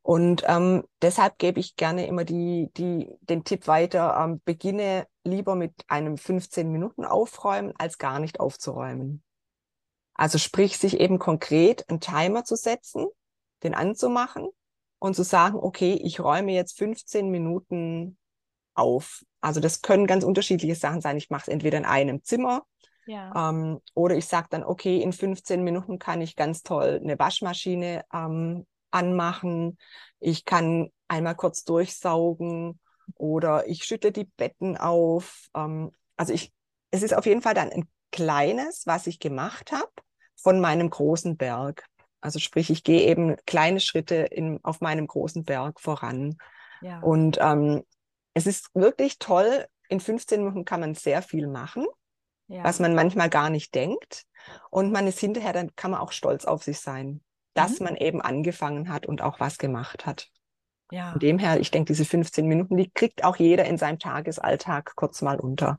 [0.02, 5.54] Und ähm, deshalb gebe ich gerne immer die, die, den Tipp weiter, ähm, beginne lieber
[5.54, 9.22] mit einem 15 Minuten Aufräumen, als gar nicht aufzuräumen.
[10.14, 13.06] Also sprich, sich eben konkret einen Timer zu setzen,
[13.62, 14.48] den anzumachen
[14.98, 18.16] und zu sagen, okay, ich räume jetzt 15 Minuten
[18.74, 19.24] auf.
[19.40, 21.16] Also das können ganz unterschiedliche Sachen sein.
[21.16, 22.64] Ich mache es entweder in einem Zimmer
[23.06, 23.50] ja.
[23.50, 28.04] ähm, oder ich sage dann, okay, in 15 Minuten kann ich ganz toll eine Waschmaschine
[28.12, 29.78] ähm, anmachen.
[30.20, 32.80] Ich kann einmal kurz durchsaugen
[33.16, 35.48] oder ich schütte die Betten auf.
[35.54, 36.52] Ähm, also ich,
[36.90, 39.90] es ist auf jeden Fall dann ein kleines, was ich gemacht habe
[40.36, 41.86] von meinem großen Berg.
[42.20, 46.36] Also sprich, ich gehe eben kleine Schritte in, auf meinem großen Berg voran.
[46.80, 47.00] Ja.
[47.00, 47.84] Und ähm,
[48.34, 49.66] es ist wirklich toll.
[49.88, 51.86] In 15 Minuten kann man sehr viel machen,
[52.48, 52.64] ja.
[52.64, 54.24] was man manchmal gar nicht denkt.
[54.70, 57.22] Und man ist hinterher, dann kann man auch stolz auf sich sein,
[57.54, 57.84] dass mhm.
[57.84, 60.30] man eben angefangen hat und auch was gemacht hat.
[60.90, 61.12] Ja.
[61.12, 64.94] Von dem her, ich denke, diese 15 Minuten, die kriegt auch jeder in seinem Tagesalltag
[64.96, 65.78] kurz mal unter.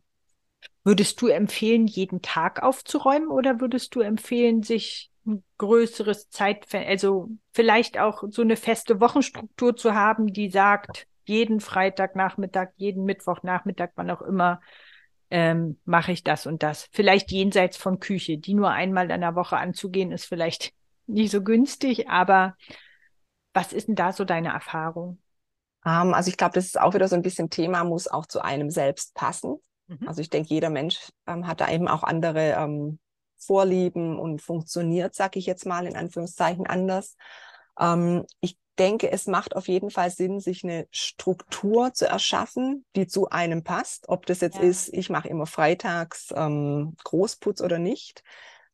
[0.83, 7.29] Würdest du empfehlen, jeden Tag aufzuräumen oder würdest du empfehlen, sich ein größeres Zeitfenster, also
[7.53, 14.11] vielleicht auch so eine feste Wochenstruktur zu haben, die sagt, jeden Freitagnachmittag, jeden Mittwochnachmittag, wann
[14.11, 14.61] auch immer,
[15.31, 16.87] ähm, mache ich das und das.
[16.91, 18.37] Vielleicht jenseits von Küche.
[18.37, 20.73] Die nur einmal in der Woche anzugehen, ist vielleicht
[21.07, 22.55] nicht so günstig, aber
[23.53, 25.19] was ist denn da so deine Erfahrung?
[25.85, 28.41] Ähm, also ich glaube, das ist auch wieder so ein bisschen Thema, muss auch zu
[28.41, 29.55] einem selbst passen.
[29.87, 30.07] Mhm.
[30.07, 32.99] Also ich denke, jeder Mensch ähm, hat da eben auch andere ähm,
[33.37, 37.15] Vorlieben und funktioniert, sag ich jetzt mal in Anführungszeichen, anders.
[37.79, 43.07] Ähm, ich denke, es macht auf jeden Fall Sinn, sich eine Struktur zu erschaffen, die
[43.07, 44.09] zu einem passt.
[44.09, 44.63] Ob das jetzt ja.
[44.63, 48.23] ist, ich mache immer freitags ähm, Großputz oder nicht.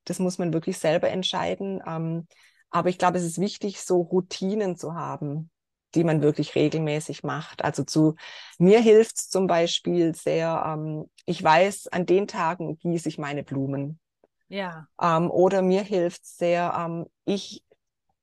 [0.05, 1.81] Das muss man wirklich selber entscheiden.
[1.85, 2.27] Ähm,
[2.69, 5.51] aber ich glaube, es ist wichtig, so Routinen zu haben
[5.95, 7.63] die man wirklich regelmäßig macht.
[7.63, 8.15] Also zu
[8.57, 13.43] mir hilft es zum Beispiel sehr, ähm, ich weiß, an den Tagen gieße ich meine
[13.43, 13.99] Blumen.
[14.47, 14.87] Ja.
[15.01, 17.63] Ähm, oder mir hilft es sehr, ähm, ich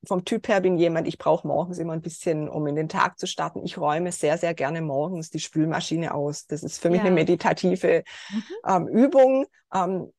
[0.07, 3.19] vom Typ her bin jemand, ich brauche morgens immer ein bisschen, um in den Tag
[3.19, 3.65] zu starten.
[3.65, 6.47] Ich räume sehr, sehr gerne morgens die Spülmaschine aus.
[6.47, 7.07] Das ist für mich ja.
[7.07, 8.43] eine meditative mhm.
[8.67, 9.47] ähm, Übung.
[9.75, 10.13] Ähm,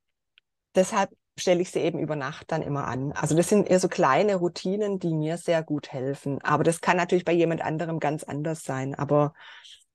[0.76, 3.12] deshalb stelle ich sie eben über Nacht dann immer an.
[3.14, 6.42] Also das sind eher so kleine Routinen, die mir sehr gut helfen.
[6.42, 8.96] Aber das kann natürlich bei jemand anderem ganz anders sein.
[8.96, 9.34] Aber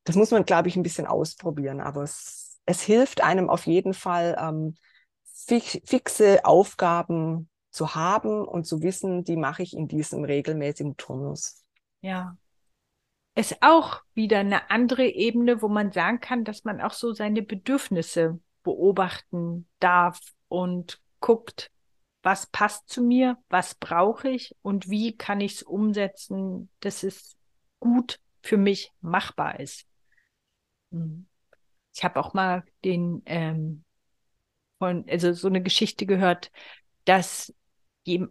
[0.05, 1.81] das muss man, glaube ich, ein bisschen ausprobieren.
[1.81, 4.75] Aber es, es hilft einem auf jeden Fall, ähm,
[5.25, 11.65] fix, fixe Aufgaben zu haben und zu wissen, die mache ich in diesem regelmäßigen Turnus.
[12.01, 12.37] Ja.
[13.35, 17.43] Ist auch wieder eine andere Ebene, wo man sagen kann, dass man auch so seine
[17.43, 21.71] Bedürfnisse beobachten darf und guckt,
[22.23, 27.39] was passt zu mir, was brauche ich und wie kann ich es umsetzen, dass es
[27.81, 29.87] gut für mich machbar ist.
[30.91, 31.27] Hm.
[31.95, 33.85] Ich habe auch mal den ähm,
[34.79, 36.51] von, also so eine Geschichte gehört,
[37.07, 37.55] dass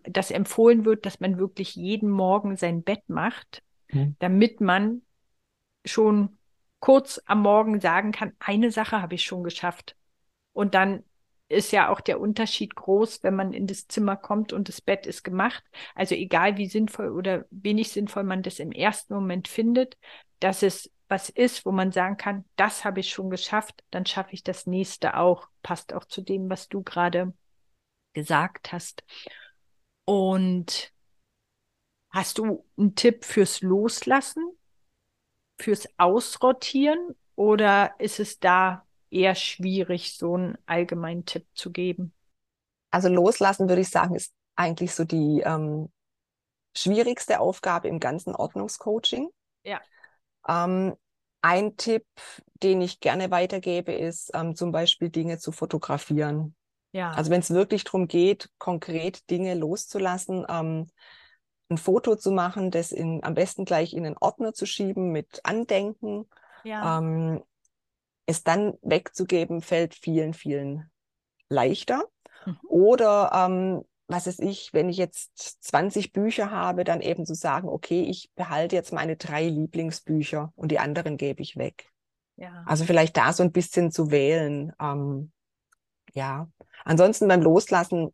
[0.04, 4.16] dass empfohlen wird, dass man wirklich jeden Morgen sein Bett macht, mhm.
[4.20, 5.02] damit man
[5.84, 6.38] schon
[6.80, 9.96] kurz am Morgen sagen kann, eine Sache habe ich schon geschafft.
[10.52, 11.04] Und dann
[11.54, 15.06] ist ja auch der Unterschied groß, wenn man in das Zimmer kommt und das Bett
[15.06, 15.64] ist gemacht.
[15.96, 19.98] Also egal wie sinnvoll oder wenig sinnvoll man das im ersten Moment findet,
[20.40, 24.34] dass es was ist, wo man sagen kann, das habe ich schon geschafft, dann schaffe
[24.34, 25.48] ich das nächste auch.
[25.62, 27.34] Passt auch zu dem, was du gerade
[28.14, 29.04] gesagt hast.
[30.06, 30.92] Und
[32.10, 34.44] hast du einen Tipp fürs Loslassen,
[35.60, 42.14] fürs Ausrotieren oder ist es da eher schwierig, so einen allgemeinen Tipp zu geben?
[42.92, 45.92] Also loslassen würde ich sagen, ist eigentlich so die ähm,
[46.76, 49.30] schwierigste Aufgabe im ganzen Ordnungscoaching.
[49.64, 49.82] Ja.
[50.48, 50.96] Ähm,
[51.42, 52.06] ein Tipp,
[52.62, 56.56] den ich gerne weitergebe, ist ähm, zum Beispiel Dinge zu fotografieren.
[56.94, 57.12] Ja.
[57.12, 60.88] Also wenn es wirklich darum geht, konkret Dinge loszulassen, ähm,
[61.70, 65.42] ein Foto zu machen, das in, am besten gleich in einen Ordner zu schieben mit
[65.44, 66.30] Andenken,
[66.64, 67.00] ja.
[67.00, 67.44] ähm,
[68.26, 70.90] es dann wegzugeben, fällt vielen, vielen
[71.50, 72.04] leichter.
[72.46, 72.58] Mhm.
[72.68, 77.70] Oder ähm, was ist ich, wenn ich jetzt 20 Bücher habe, dann eben zu sagen,
[77.70, 81.90] okay, ich behalte jetzt meine drei Lieblingsbücher und die anderen gebe ich weg.
[82.36, 82.64] Ja.
[82.66, 84.74] Also vielleicht da so ein bisschen zu wählen.
[84.80, 85.32] Ähm,
[86.14, 86.48] ja,
[86.84, 88.14] ansonsten beim Loslassen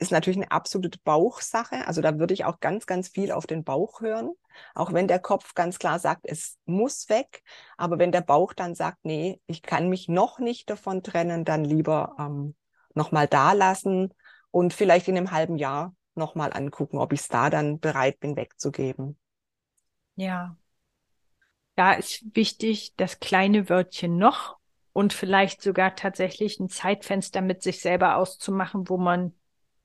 [0.00, 1.86] ist natürlich eine absolute Bauchsache.
[1.86, 4.32] Also da würde ich auch ganz, ganz viel auf den Bauch hören.
[4.74, 7.42] Auch wenn der Kopf ganz klar sagt, es muss weg.
[7.76, 11.64] Aber wenn der Bauch dann sagt, nee, ich kann mich noch nicht davon trennen, dann
[11.64, 12.56] lieber ähm,
[12.94, 14.14] nochmal da lassen
[14.50, 18.36] und vielleicht in einem halben Jahr nochmal angucken, ob ich es da dann bereit bin
[18.36, 19.18] wegzugeben.
[20.16, 20.56] Ja.
[21.76, 24.56] Da ist wichtig, das kleine Wörtchen noch
[24.92, 29.34] und vielleicht sogar tatsächlich ein Zeitfenster mit sich selber auszumachen, wo man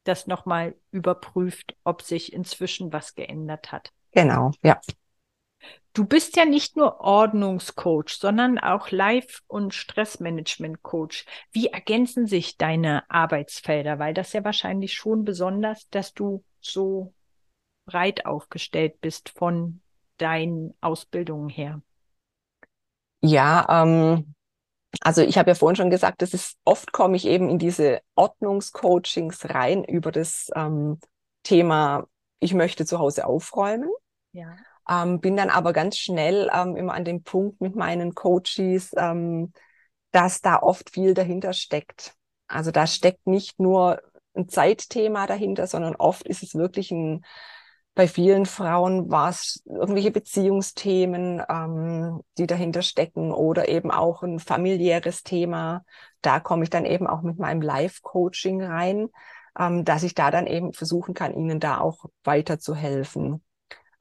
[0.06, 3.92] das nochmal überprüft, ob sich inzwischen was geändert hat.
[4.12, 4.80] Genau, ja.
[5.94, 11.26] Du bist ja nicht nur Ordnungscoach, sondern auch Life- und Stressmanagement-Coach.
[11.52, 13.98] Wie ergänzen sich deine Arbeitsfelder?
[13.98, 17.14] Weil das ja wahrscheinlich schon besonders, dass du so
[17.86, 19.80] breit aufgestellt bist von
[20.18, 21.82] deinen Ausbildungen her.
[23.22, 24.35] Ja, ähm,
[25.02, 28.02] also ich habe ja vorhin schon gesagt, das ist oft komme ich eben in diese
[28.16, 31.00] Ordnungscoachings rein über das ähm,
[31.44, 32.08] Thema,
[32.40, 33.90] ich möchte zu Hause aufräumen.
[34.32, 34.56] Ja.
[34.90, 39.52] Ähm, bin dann aber ganz schnell ähm, immer an dem Punkt mit meinen Coaches, ähm,
[40.12, 42.14] dass da oft viel dahinter steckt.
[42.48, 44.02] Also da steckt nicht nur
[44.36, 47.26] ein Zeitthema dahinter, sondern oft ist es wirklich ein
[47.96, 54.40] bei vielen Frauen war es irgendwelche Beziehungsthemen, ähm, die dahinter stecken oder eben auch ein
[54.40, 55.86] familiäres Thema.
[56.22, 59.08] Da komme ich dann eben auch mit meinem Live-Coaching rein,
[59.58, 63.42] ähm, dass ich da dann eben versuchen kann, ihnen da auch weiterzuhelfen.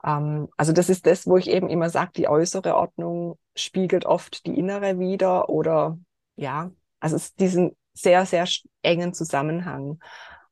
[0.04, 4.44] Ähm, also das ist das, wo ich eben immer sage, die äußere Ordnung spiegelt oft
[4.46, 5.98] die innere wieder oder
[6.34, 8.48] ja, also es ist diesen sehr, sehr
[8.82, 10.00] engen Zusammenhang.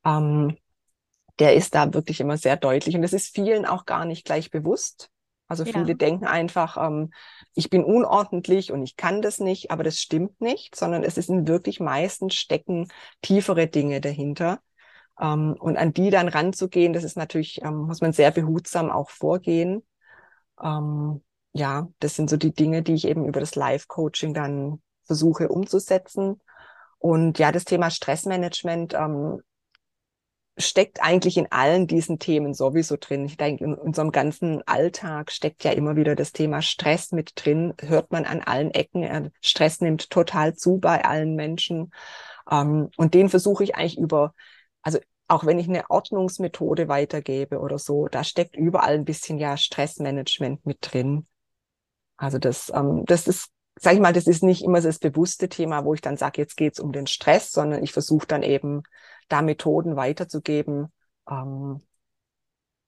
[0.05, 0.57] Ähm,
[1.39, 2.95] der ist da wirklich immer sehr deutlich.
[2.95, 5.11] Und das ist vielen auch gar nicht gleich bewusst.
[5.49, 5.95] Also viele ja.
[5.95, 7.11] denken einfach, ähm,
[7.55, 11.47] ich bin unordentlich und ich kann das nicht, aber das stimmt nicht, sondern es sind
[11.47, 12.89] wirklich meistens stecken
[13.21, 14.61] tiefere Dinge dahinter.
[15.21, 19.11] Ähm, und an die dann ranzugehen, das ist natürlich, ähm, muss man sehr behutsam auch
[19.11, 19.83] vorgehen.
[20.63, 25.49] Ähm, ja, das sind so die Dinge, die ich eben über das Live-Coaching dann versuche
[25.49, 26.41] umzusetzen.
[26.99, 29.43] Und ja, das Thema Stressmanagement ähm,
[30.59, 33.25] steckt eigentlich in allen diesen Themen sowieso drin.
[33.25, 37.75] Ich denke, in unserem ganzen Alltag steckt ja immer wieder das Thema Stress mit drin,
[37.81, 39.33] hört man an allen Ecken.
[39.41, 41.93] Stress nimmt total zu bei allen Menschen.
[42.51, 44.35] Ähm, und den versuche ich eigentlich über,
[44.83, 49.57] also auch wenn ich eine Ordnungsmethode weitergebe oder so, da steckt überall ein bisschen ja
[49.57, 51.27] Stressmanagement mit drin.
[52.19, 55.85] Also das, ähm, das ist sag ich mal, das ist nicht immer das bewusste Thema,
[55.85, 58.83] wo ich dann sage, jetzt geht's um den Stress, sondern ich versuche dann eben
[59.33, 60.93] da Methoden weiterzugeben,
[61.29, 61.81] ähm,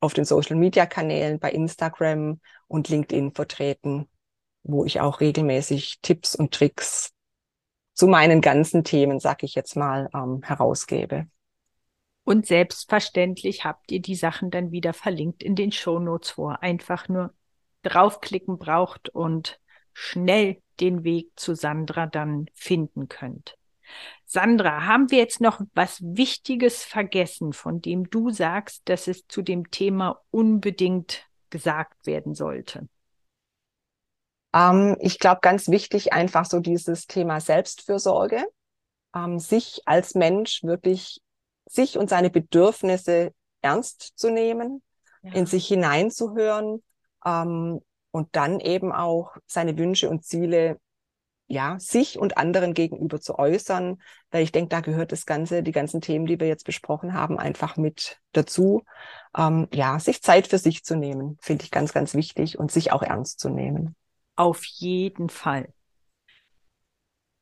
[0.00, 4.08] auf den Social Media Kanälen bei Instagram und LinkedIn vertreten,
[4.62, 7.12] wo ich auch regelmäßig Tipps und Tricks
[7.94, 11.26] zu meinen ganzen Themen, sag ich jetzt mal, ähm, herausgebe.
[12.24, 16.62] Und selbstverständlich habt ihr die Sachen dann wieder verlinkt in den Show Notes, wo ihr
[16.62, 17.34] einfach nur
[17.82, 19.60] draufklicken braucht und
[19.92, 23.56] schnell den Weg zu Sandra dann finden könnt.
[24.24, 29.42] Sandra, haben wir jetzt noch was Wichtiges vergessen, von dem du sagst, dass es zu
[29.42, 32.88] dem Thema unbedingt gesagt werden sollte?
[34.54, 38.44] Ähm, ich glaube, ganz wichtig einfach so dieses Thema Selbstfürsorge,
[39.14, 41.20] ähm, sich als Mensch wirklich,
[41.66, 44.82] sich und seine Bedürfnisse ernst zu nehmen,
[45.22, 45.34] ja.
[45.34, 46.82] in sich hineinzuhören
[47.24, 50.78] ähm, und dann eben auch seine Wünsche und Ziele
[51.50, 54.00] ja, sich und anderen gegenüber zu äußern,
[54.30, 57.40] weil ich denke, da gehört das Ganze, die ganzen Themen, die wir jetzt besprochen haben,
[57.40, 58.84] einfach mit dazu.
[59.36, 62.92] Ähm, ja, sich Zeit für sich zu nehmen, finde ich ganz, ganz wichtig und sich
[62.92, 63.96] auch ernst zu nehmen.
[64.36, 65.72] Auf jeden Fall.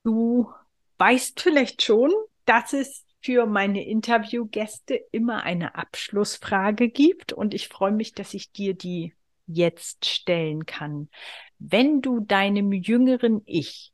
[0.05, 0.51] Du
[0.97, 2.11] weißt vielleicht schon,
[2.47, 8.53] dass es für meine Interviewgäste immer eine Abschlussfrage gibt und ich freue mich, dass ich
[8.53, 9.13] dir die
[9.49, 11.11] jetzt stellen kann.
[11.59, 13.93] Wenn du deinem jüngeren Ich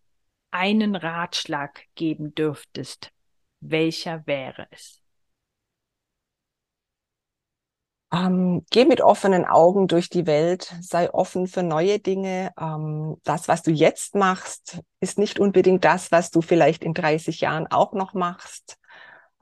[0.51, 3.13] einen Ratschlag geben dürftest,
[3.61, 5.03] welcher wäre es?
[8.13, 12.53] Ähm, geh mit offenen Augen durch die Welt, sei offen für neue Dinge.
[12.59, 17.41] Ähm, das, was du jetzt machst, ist nicht unbedingt das, was du vielleicht in 30
[17.41, 18.77] Jahren auch noch machst.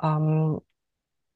[0.02, 0.60] Ähm,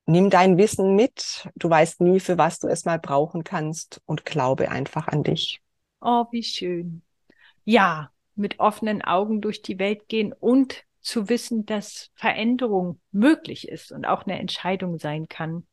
[0.07, 1.49] nimm dein Wissen mit.
[1.57, 5.61] Du weißt nie, für was du es mal brauchen kannst und glaube einfach an dich.
[6.01, 7.03] Oh, wie schön.
[7.65, 13.93] Ja, mit offenen Augen durch die Welt gehen und zu wissen, dass Veränderung möglich ist
[13.93, 15.67] und auch eine Entscheidung sein kann,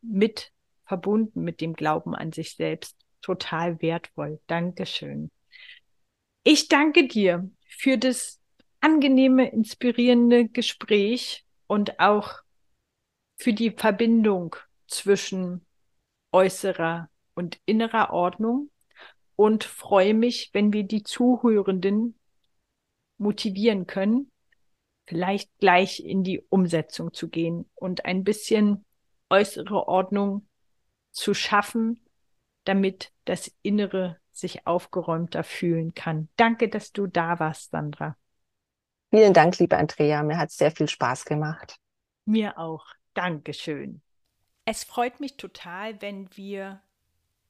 [0.00, 0.52] mit
[0.84, 2.96] verbunden mit dem Glauben an sich selbst.
[3.22, 4.40] Total wertvoll.
[4.46, 5.30] Dankeschön.
[6.44, 8.40] Ich danke dir für das
[8.80, 12.40] angenehme, inspirierende Gespräch und auch
[13.42, 14.54] für die Verbindung
[14.86, 15.66] zwischen
[16.30, 18.70] äußerer und innerer Ordnung
[19.34, 22.16] und freue mich, wenn wir die Zuhörenden
[23.18, 24.30] motivieren können,
[25.06, 28.84] vielleicht gleich in die Umsetzung zu gehen und ein bisschen
[29.28, 30.46] äußere Ordnung
[31.10, 32.00] zu schaffen,
[32.62, 36.28] damit das Innere sich aufgeräumter fühlen kann.
[36.36, 38.16] Danke, dass du da warst, Sandra.
[39.10, 40.22] Vielen Dank, liebe Andrea.
[40.22, 41.76] Mir hat sehr viel Spaß gemacht.
[42.24, 42.86] Mir auch.
[43.14, 44.00] Dankeschön.
[44.64, 46.80] Es freut mich total, wenn wir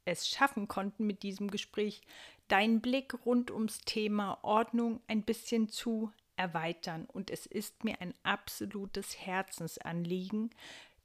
[0.05, 2.01] es schaffen konnten mit diesem Gespräch,
[2.49, 7.07] deinen Blick rund ums Thema Ordnung ein bisschen zu erweitern.
[7.07, 10.51] Und es ist mir ein absolutes Herzensanliegen,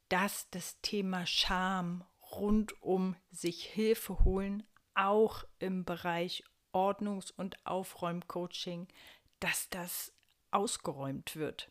[0.09, 4.63] dass das Thema Scham rund um sich Hilfe holen,
[4.95, 6.43] auch im Bereich
[6.73, 8.87] Ordnungs- und Aufräumcoaching,
[9.39, 10.13] dass das
[10.51, 11.69] ausgeräumt wird.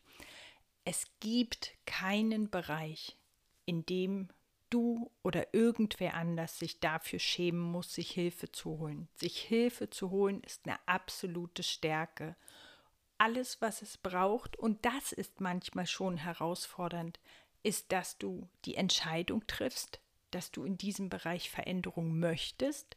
[0.88, 3.18] Es gibt keinen Bereich,
[3.64, 4.28] in dem
[4.70, 9.08] du oder irgendwer anders sich dafür schämen muss, sich Hilfe zu holen.
[9.16, 12.36] Sich Hilfe zu holen ist eine absolute Stärke.
[13.18, 17.18] Alles, was es braucht, und das ist manchmal schon herausfordernd,
[17.64, 22.96] ist, dass du die Entscheidung triffst, dass du in diesem Bereich Veränderung möchtest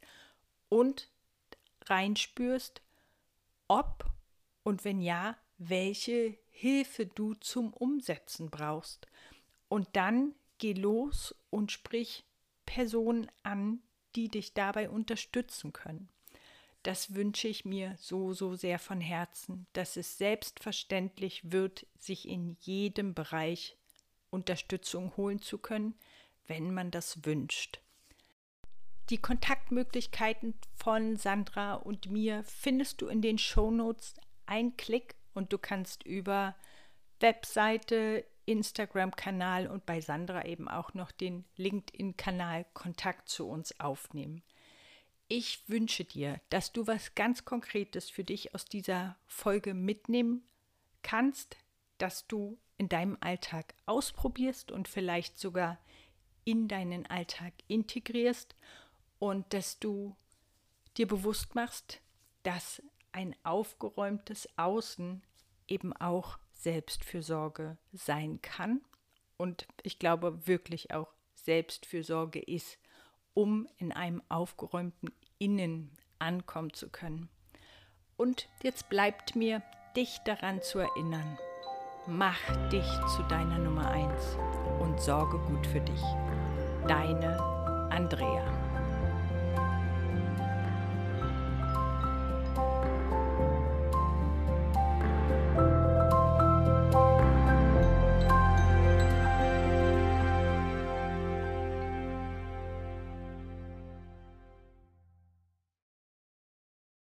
[0.70, 1.10] und
[1.88, 2.84] reinspürst,
[3.68, 4.06] ob
[4.62, 9.07] und wenn ja, welche Hilfe du zum Umsetzen brauchst.
[9.70, 12.26] Und dann geh los und sprich
[12.66, 13.82] Personen an,
[14.18, 16.10] die dich dabei unterstützen können.
[16.84, 22.57] Das wünsche ich mir so, so sehr von Herzen, dass es selbstverständlich wird, sich in
[22.60, 23.78] jedem Bereich
[24.30, 25.95] Unterstützung holen zu können,
[26.47, 27.80] wenn man das wünscht.
[29.10, 34.16] Die Kontaktmöglichkeiten von Sandra und mir findest du in den Shownotes.
[34.45, 36.54] Ein Klick und du kannst über
[37.22, 44.44] Webseite, Instagram-Kanal und bei Sandra eben auch noch den LinkedIn-Kanal Kontakt zu uns aufnehmen.
[45.30, 50.44] Ich wünsche dir, dass du was ganz Konkretes für dich aus dieser Folge mitnehmen
[51.04, 51.56] kannst,
[52.00, 55.78] dass du in deinem Alltag ausprobierst und vielleicht sogar
[56.44, 58.56] in deinen Alltag integrierst
[59.20, 60.18] und dass du
[60.98, 62.02] dir bewusst machst,
[62.44, 62.82] dass
[63.12, 65.22] ein aufgeräumtes Außen
[65.70, 68.82] eben auch Selbstfürsorge sein kann
[69.38, 72.78] und ich glaube wirklich auch Selbstfürsorge ist,
[73.34, 77.30] um in einem aufgeräumten Innen ankommen zu können.
[78.17, 79.63] Und jetzt bleibt mir,
[79.95, 81.38] dich daran zu erinnern.
[82.05, 84.36] Mach dich zu deiner Nummer eins
[84.82, 86.01] und sorge gut für dich.
[86.88, 87.39] Deine
[87.91, 88.79] Andrea.